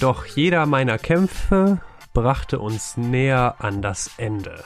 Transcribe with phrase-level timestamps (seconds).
[0.00, 1.78] Doch jeder meiner Kämpfe
[2.14, 4.62] brachte uns näher an das Ende.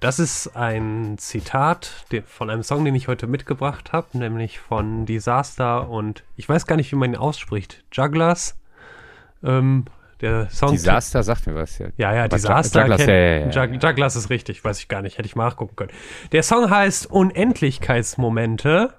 [0.00, 5.88] Das ist ein Zitat von einem Song, den ich heute mitgebracht habe, nämlich von Disaster
[5.88, 7.84] und ich weiß gar nicht, wie man ihn ausspricht.
[7.92, 8.58] Jugglers.
[9.42, 9.86] Ähm,
[10.20, 10.72] der Song.
[10.72, 11.86] Disaster sagt mir was, ja.
[11.96, 12.80] Ja, ja, Disaster.
[12.80, 15.74] Jugglers, ja, ja, ja, Jugglers ist richtig, weiß ich gar nicht, hätte ich mal nachgucken
[15.74, 15.92] können.
[16.32, 18.92] Der Song heißt Unendlichkeitsmomente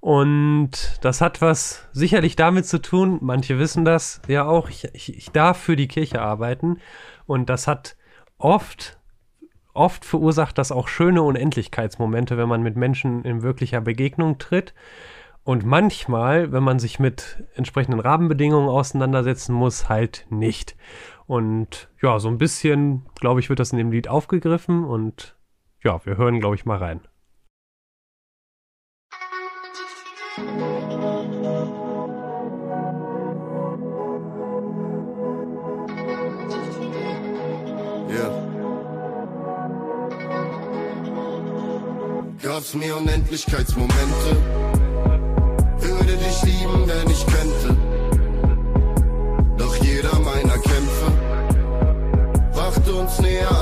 [0.00, 5.16] und das hat was sicherlich damit zu tun, manche wissen das ja auch, ich, ich,
[5.16, 6.78] ich darf für die Kirche arbeiten
[7.26, 7.96] und das hat
[8.38, 8.98] oft
[9.76, 14.74] oft verursacht das auch schöne Unendlichkeitsmomente, wenn man mit Menschen in wirklicher Begegnung tritt.
[15.44, 20.76] Und manchmal, wenn man sich mit entsprechenden Rahmenbedingungen auseinandersetzen muss, halt nicht.
[21.26, 25.36] Und ja, so ein bisschen, glaube ich, wird das in dem Lied aufgegriffen und
[25.84, 27.00] ja, wir hören, glaube ich, mal rein.
[42.66, 44.36] Gab's mir Unendlichkeitsmomente.
[45.78, 47.76] Würde dich lieben, wenn ich könnte.
[49.56, 51.12] Doch jeder meiner Kämpfe
[52.52, 53.55] brachte uns näher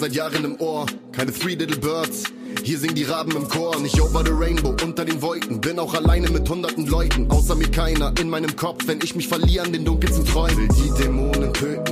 [0.00, 0.86] seit Jahren im Ohr.
[1.12, 2.24] Keine Three Little Birds.
[2.64, 3.78] Hier singen die Raben im Chor.
[3.80, 5.60] Nicht over the rainbow, unter den Wolken.
[5.60, 7.30] Bin auch alleine mit hunderten Leuten.
[7.30, 10.56] Außer mir keiner in meinem Kopf, wenn ich mich verliere an den dunkelsten Träumen.
[10.56, 11.89] Will die Dämonen töten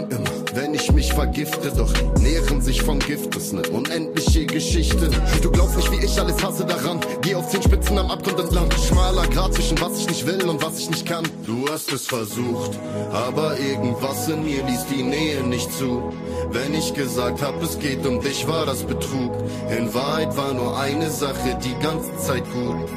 [0.60, 1.72] wenn ich mich vergifte.
[1.76, 3.34] Doch nähren sich vom Gift.
[3.36, 5.10] Ist ne unendliche Geschichte.
[5.42, 7.00] Du glaubst nicht, wie ich alles hasse daran.
[7.22, 8.68] Geh auf zehn Spitzen am Abgrund entlang.
[8.86, 11.24] Schmaler Grad zwischen was ich nicht will und was ich nicht kann.
[11.46, 12.72] Du hast es versucht,
[13.12, 16.12] aber irgendwas in mir ließ die Nähe nicht zu.
[16.50, 19.32] Wenn ich gesagt hab, es geht um dich, war das Betrug.
[19.76, 22.88] In Wahrheit war nur eine Sache die ganze Zeit gut.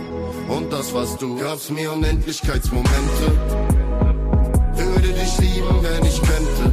[0.48, 1.38] Und das warst du.
[1.38, 3.26] Gab's mir Unendlichkeitsmomente.
[4.76, 6.71] Würde dich lieben, wenn ich könnte.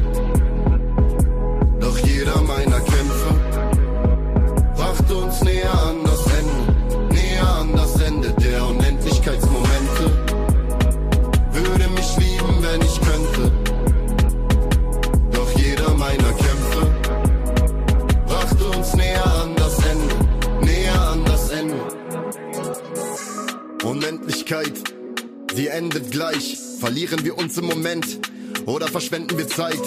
[27.08, 28.18] Verlieren wir uns im Moment
[28.66, 29.80] oder verschwenden wir Zeit?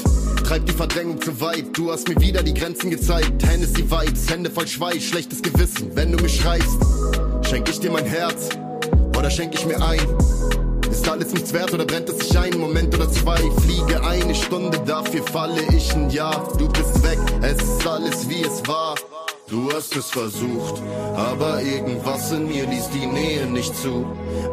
[0.43, 1.65] Treibt die Verdrängung zu weit.
[1.73, 3.45] Du hast mir wieder die Grenzen gezeigt.
[3.45, 5.95] Hennessy Vibes, Hände voll Schweiß, schlechtes Gewissen.
[5.95, 6.79] Wenn du mich schreibst,
[7.47, 8.49] schenk ich dir mein Herz
[9.15, 9.99] oder schenk ich mir ein?
[10.89, 12.57] Ist alles nichts wert oder brennt es sich ein?
[12.57, 16.51] Moment oder zwei, fliege eine Stunde, dafür falle ich ein Jahr.
[16.57, 18.95] Du bist weg, es ist alles wie es war.
[19.51, 20.81] Du hast es versucht,
[21.13, 24.05] aber irgendwas in mir ließ die Nähe nicht zu.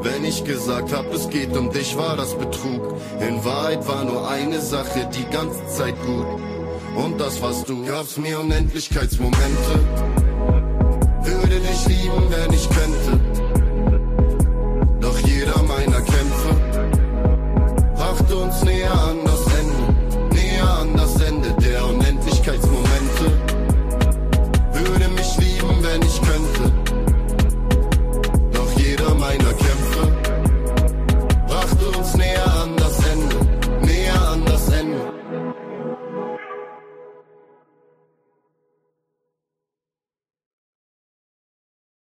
[0.03, 2.97] Wenn ich gesagt hab, es geht um dich, war das Betrug.
[3.21, 6.27] In Wahrheit war nur eine Sache die ganze Zeit gut.
[6.97, 7.87] Und das warst du.
[7.87, 9.73] Gab's mir Unendlichkeitsmomente.
[11.23, 13.21] Würde dich lieben, wenn ich könnte.
[15.01, 16.89] Doch jeder meiner Kämpfe
[17.95, 18.98] brachte uns näher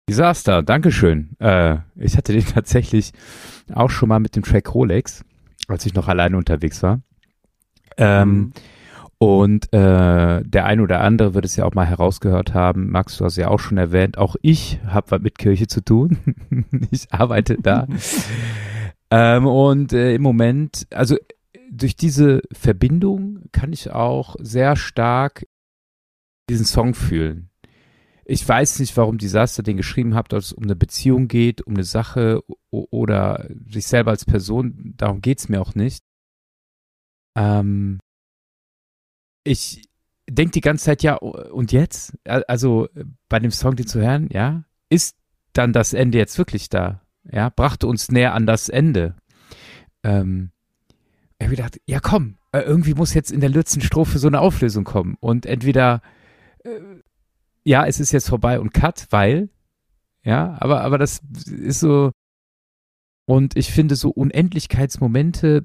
[0.09, 1.37] Disaster, Dankeschön.
[1.41, 3.13] Äh, ich hatte den tatsächlich
[3.73, 5.25] auch schon mal mit dem Track Rolex,
[5.69, 7.01] als ich noch alleine unterwegs war.
[7.97, 8.53] Ähm, Mhm.
[9.19, 12.91] Und äh, der ein oder andere wird es ja auch mal herausgehört haben.
[12.91, 16.19] Max, du hast ja auch schon erwähnt, auch ich habe was mit Kirche zu tun.
[16.91, 17.87] ich arbeite da.
[19.11, 21.17] ähm, und äh, im Moment, also
[21.71, 25.47] durch diese Verbindung kann ich auch sehr stark
[26.51, 27.49] diesen Song fühlen.
[28.29, 31.75] Ich weiß nicht, warum Disaster den geschrieben habt, ob es um eine Beziehung geht, um
[31.75, 34.95] eine Sache oder sich selber als Person.
[34.97, 36.03] Darum geht's mir auch nicht.
[37.37, 38.01] Ähm,
[39.45, 39.89] ich
[40.29, 42.19] denke die ganze Zeit, ja, und jetzt?
[42.25, 42.89] Also
[43.29, 45.17] bei dem Song, den zu hören, ja, ist
[45.53, 47.03] dann das Ende jetzt wirklich da?
[47.31, 49.15] Ja, brachte uns näher an das Ende.
[50.03, 50.51] Ähm,
[51.39, 54.41] ich habe gedacht, ja komm, äh, irgendwie muss jetzt in der letzten Strophe so eine
[54.41, 55.17] Auflösung kommen.
[55.21, 56.03] Und entweder,
[56.65, 56.81] äh,
[57.67, 59.51] ja, es ist jetzt vorbei und cut, weil,
[60.25, 62.13] ja, aber, aber das ist so,
[63.29, 65.65] Und ich finde so Unendlichkeitsmomente,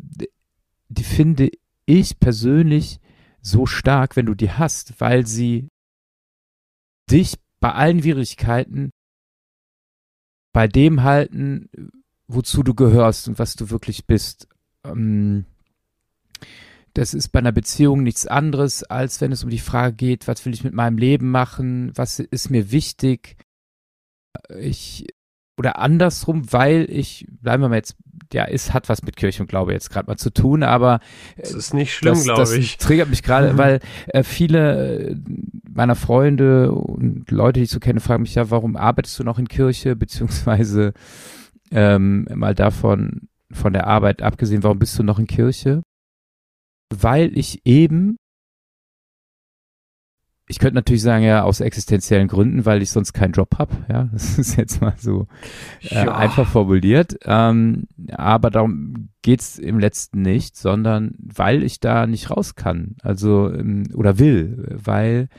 [0.89, 1.51] die finde
[1.86, 3.00] ich persönlich
[3.42, 5.68] so stark, wenn du die hast, weil sie
[7.09, 8.92] dich bei allen Schwierigkeiten
[10.53, 11.69] bei dem halten,
[12.27, 14.48] wozu du gehörst und was du wirklich bist.
[14.83, 15.45] Ähm,
[16.93, 20.45] das ist bei einer Beziehung nichts anderes, als wenn es um die Frage geht, was
[20.45, 23.38] will ich mit meinem Leben machen, was ist mir wichtig.
[24.59, 25.07] Ich
[25.57, 27.95] oder andersrum, weil ich, bleiben wir mal jetzt,
[28.33, 31.01] ja, es hat was mit Kirche und Glaube jetzt gerade mal zu tun, aber
[31.38, 32.77] das ist nicht schlimm, glaube ich.
[32.77, 35.21] Das triggert mich gerade, weil äh, viele
[35.69, 39.38] meiner Freunde und Leute, die ich so kenne, fragen mich ja, warum arbeitest du noch
[39.38, 40.93] in Kirche, beziehungsweise
[41.69, 45.83] ähm, mal davon, von der Arbeit abgesehen, warum bist du noch in Kirche?
[46.91, 48.17] Weil ich eben
[50.51, 53.73] ich könnte natürlich sagen, ja, aus existenziellen Gründen, weil ich sonst keinen Job habe.
[53.89, 55.27] Ja, das ist jetzt mal so
[55.89, 56.13] äh, ja.
[56.13, 57.15] einfach formuliert.
[57.23, 62.95] Ähm, aber darum geht's im letzten nicht, sondern weil ich da nicht raus kann.
[63.01, 65.29] Also, ähm, oder will, weil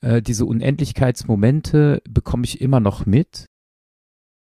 [0.00, 3.46] äh, diese Unendlichkeitsmomente bekomme ich immer noch mit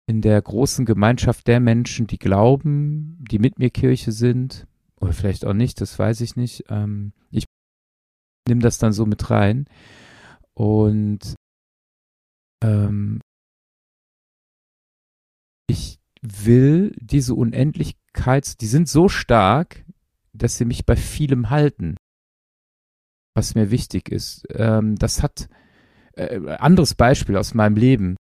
[0.06, 4.67] in der großen Gemeinschaft der Menschen, die glauben, die mit mir Kirche sind,
[5.01, 6.65] oder vielleicht auch nicht, das weiß ich nicht.
[6.69, 7.45] Ähm, ich
[8.49, 9.67] nimm das dann so mit rein.
[10.55, 11.35] Und
[12.63, 13.21] ähm,
[15.69, 19.85] ich will diese Unendlichkeits, die sind so stark,
[20.33, 21.97] dass sie mich bei vielem halten,
[23.35, 24.47] was mir wichtig ist.
[24.51, 25.49] Ähm, das hat
[26.13, 28.17] äh, anderes Beispiel aus meinem Leben.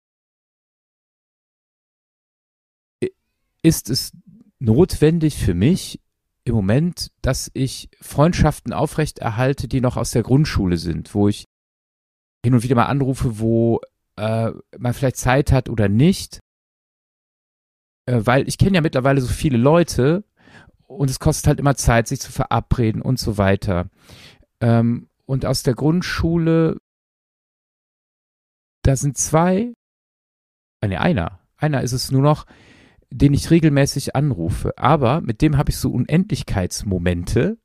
[3.62, 4.12] Ist es
[4.58, 6.00] notwendig für mich,
[6.46, 11.44] im Moment, dass ich Freundschaften aufrechterhalte, die noch aus der Grundschule sind, wo ich
[12.44, 13.80] hin und wieder mal anrufe, wo
[14.14, 16.38] äh, man vielleicht Zeit hat oder nicht.
[18.06, 20.24] Äh, weil ich kenne ja mittlerweile so viele Leute
[20.86, 23.90] und es kostet halt immer Zeit, sich zu verabreden und so weiter.
[24.60, 26.78] Ähm, und aus der Grundschule,
[28.82, 29.72] da sind zwei,
[30.80, 32.46] äh, nee, einer, einer ist es nur noch,
[33.10, 34.76] den ich regelmäßig anrufe.
[34.76, 37.58] Aber mit dem habe ich so Unendlichkeitsmomente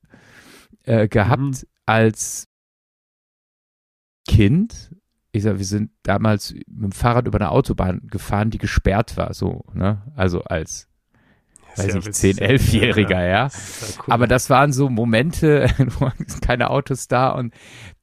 [0.83, 1.53] äh, gehabt mhm.
[1.85, 2.47] als
[4.27, 4.95] Kind.
[5.31, 9.33] Ich sag, wir sind damals mit dem Fahrrad über eine Autobahn gefahren, die gesperrt war,
[9.33, 10.01] so, ne?
[10.15, 10.87] Also als
[11.77, 13.25] weiß ich, 10, 11-Jähriger, ja.
[13.25, 13.43] ja.
[13.45, 14.13] Das cool.
[14.13, 16.11] Aber das waren so Momente, wo
[16.41, 17.53] keine Autos da und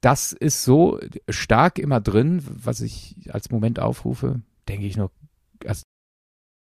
[0.01, 0.99] das ist so
[1.29, 5.11] stark immer drin, was ich als Moment aufrufe, denke ich noch,
[5.65, 5.83] also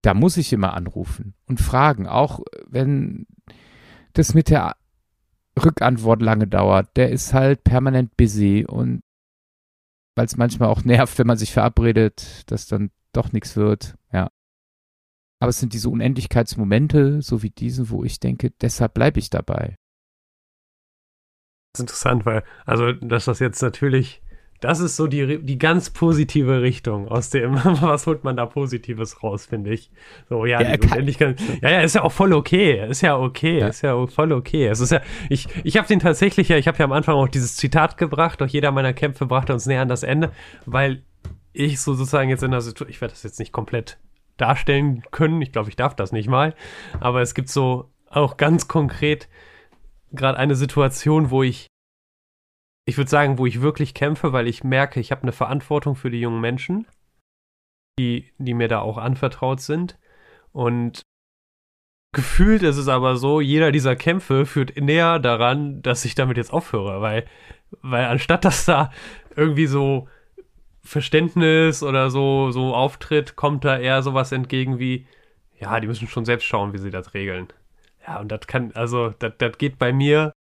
[0.01, 3.27] da muss ich immer anrufen und fragen, auch wenn
[4.13, 4.75] das mit der
[5.63, 6.95] Rückantwort lange dauert.
[6.95, 9.01] Der ist halt permanent busy und
[10.15, 13.95] weil es manchmal auch nervt, wenn man sich verabredet, dass dann doch nichts wird.
[14.11, 14.29] Ja.
[15.41, 19.75] Aber es sind diese Unendlichkeitsmomente, so wie diesen, wo ich denke, deshalb bleibe ich dabei.
[21.73, 24.21] Das ist interessant, weil, also, dass das jetzt natürlich
[24.59, 29.23] das ist so die, die ganz positive Richtung aus dem, was holt man da Positives
[29.23, 29.89] raus, finde ich.
[30.27, 31.07] So, ja, ja, kann,
[31.61, 32.85] ja, ja, ist ja auch voll okay.
[32.89, 33.67] Ist ja okay, ja.
[33.67, 34.67] ist ja voll okay.
[34.67, 37.29] Es ist ja, ich, ich habe den tatsächlich ja, ich habe ja am Anfang auch
[37.29, 40.31] dieses Zitat gebracht, doch jeder meiner Kämpfe brachte uns näher an das Ende,
[40.65, 41.03] weil
[41.53, 43.97] ich so sozusagen jetzt in der Situation, ich werde das jetzt nicht komplett
[44.37, 46.53] darstellen können, ich glaube, ich darf das nicht mal,
[46.99, 49.29] aber es gibt so auch ganz konkret
[50.11, 51.68] gerade eine Situation, wo ich
[52.89, 56.09] ich würde sagen, wo ich wirklich kämpfe, weil ich merke, ich habe eine Verantwortung für
[56.09, 56.87] die jungen Menschen,
[57.99, 59.99] die, die mir da auch anvertraut sind.
[60.51, 61.03] Und
[62.13, 66.51] gefühlt ist es aber so, jeder dieser Kämpfe führt näher daran, dass ich damit jetzt
[66.51, 67.25] aufhöre, weil,
[67.81, 68.91] weil anstatt dass da
[69.35, 70.07] irgendwie so
[70.81, 75.05] Verständnis oder so, so auftritt, kommt da eher sowas entgegen wie,
[75.59, 77.49] ja, die müssen schon selbst schauen, wie sie das regeln.
[78.07, 80.33] Ja, und das kann, also, das, das geht bei mir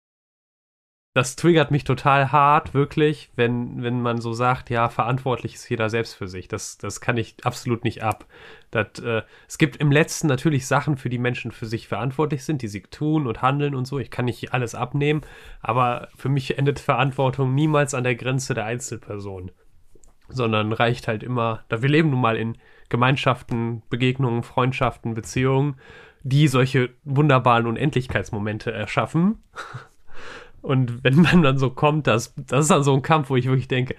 [1.18, 5.90] das triggert mich total hart, wirklich, wenn, wenn man so sagt, ja, verantwortlich ist jeder
[5.90, 6.48] selbst für sich.
[6.48, 8.28] Das, das kann ich absolut nicht ab.
[8.70, 12.62] Das, äh, es gibt im letzten natürlich Sachen, für die Menschen für sich verantwortlich sind,
[12.62, 13.98] die sie tun und handeln und so.
[13.98, 15.22] Ich kann nicht alles abnehmen,
[15.60, 19.50] aber für mich endet Verantwortung niemals an der Grenze der Einzelperson,
[20.30, 22.60] sondern reicht halt immer, da wir leben nun mal in
[22.90, 25.78] Gemeinschaften, Begegnungen, Freundschaften, Beziehungen,
[26.22, 29.44] die solche wunderbaren Unendlichkeitsmomente erschaffen.
[30.62, 33.46] Und wenn man dann so kommt, das, das ist dann so ein Kampf, wo ich
[33.46, 33.96] wirklich denke,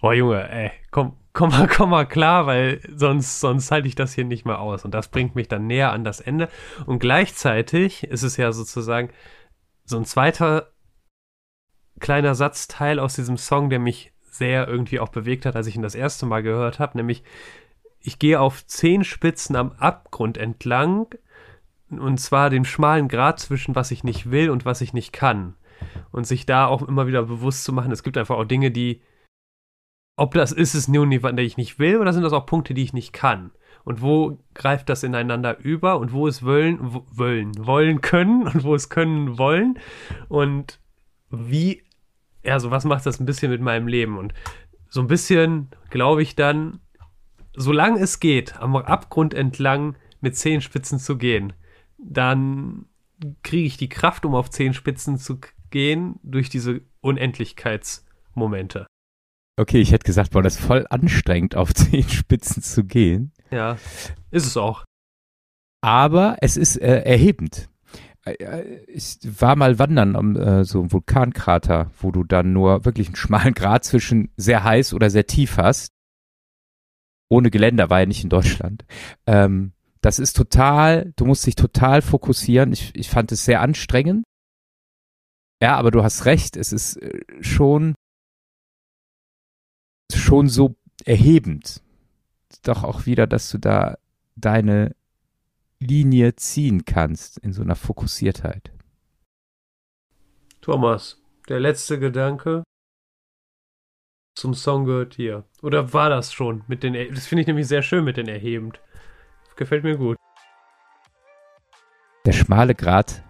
[0.00, 4.14] boah Junge, ey, komm, komm mal, komm mal klar, weil sonst, sonst halte ich das
[4.14, 4.84] hier nicht mehr aus.
[4.84, 6.48] Und das bringt mich dann näher an das Ende.
[6.86, 9.10] Und gleichzeitig ist es ja sozusagen
[9.84, 10.70] so ein zweiter
[12.00, 15.82] kleiner Satzteil aus diesem Song, der mich sehr irgendwie auch bewegt hat, als ich ihn
[15.82, 17.22] das erste Mal gehört habe, nämlich
[18.00, 21.06] ich gehe auf zehn Spitzen am Abgrund entlang
[21.88, 25.54] Und zwar den schmalen Grat zwischen was ich nicht will und was ich nicht kann.
[26.10, 29.02] Und sich da auch immer wieder bewusst zu machen, es gibt einfach auch Dinge, die,
[30.16, 32.82] ob das ist es nur, die ich nicht will, oder sind das auch Punkte, die
[32.82, 33.50] ich nicht kann?
[33.84, 38.74] Und wo greift das ineinander über und wo es wollen, wollen, wollen können und wo
[38.74, 39.78] es können wollen?
[40.28, 40.80] Und
[41.30, 41.82] wie,
[42.44, 44.16] also was macht das ein bisschen mit meinem Leben?
[44.18, 44.32] Und
[44.88, 46.80] so ein bisschen glaube ich dann,
[47.54, 51.52] solange es geht, am Abgrund entlang mit Zehenspitzen zu gehen,
[51.98, 52.86] dann
[53.42, 55.38] kriege ich die Kraft, um auf Zehenspitzen zu
[55.74, 58.86] gehen, durch diese Unendlichkeitsmomente.
[59.56, 63.32] Okay, ich hätte gesagt, boah, das ist voll anstrengend, auf Zehenspitzen zu gehen.
[63.50, 63.76] Ja,
[64.30, 64.84] ist es auch.
[65.82, 67.68] Aber es ist äh, erhebend.
[68.24, 72.84] Äh, äh, ich war mal wandern um äh, so einem Vulkankrater, wo du dann nur
[72.84, 75.88] wirklich einen schmalen Grat zwischen sehr heiß oder sehr tief hast.
[77.28, 78.84] Ohne Geländer war ja nicht in Deutschland.
[79.26, 82.72] Ähm, das ist total, du musst dich total fokussieren.
[82.72, 84.24] Ich, ich fand es sehr anstrengend.
[85.62, 87.94] Ja, aber du hast recht, es ist äh, schon,
[90.12, 91.82] schon so erhebend.
[92.62, 93.98] Doch auch wieder, dass du da
[94.36, 94.94] deine
[95.80, 98.72] Linie ziehen kannst in so einer Fokussiertheit.
[100.60, 102.64] Thomas, der letzte Gedanke
[104.34, 105.44] zum Song gehört hier.
[105.62, 108.80] Oder war das schon mit den, das finde ich nämlich sehr schön mit den erhebend.
[109.56, 110.16] Gefällt mir gut.
[112.26, 113.22] Der schmale Grat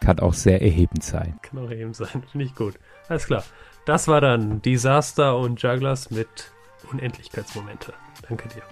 [0.00, 1.38] kann auch sehr erhebend sein.
[1.42, 2.74] Kann auch erhebend sein, finde ich gut.
[3.08, 3.44] Alles klar.
[3.84, 6.50] Das war dann Disaster und Jugglers mit
[6.90, 7.92] Unendlichkeitsmomente.
[8.28, 8.62] Danke dir.